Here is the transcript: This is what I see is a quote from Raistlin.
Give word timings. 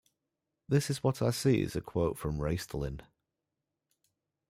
This 0.67 0.89
is 0.89 1.03
what 1.03 1.21
I 1.21 1.29
see 1.29 1.61
is 1.61 1.75
a 1.75 1.81
quote 1.81 2.17
from 2.17 2.39
Raistlin. 2.39 3.01